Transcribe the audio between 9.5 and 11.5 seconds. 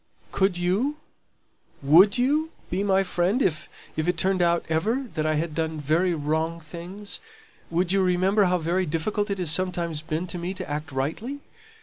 sometimes been to me to act rightly?"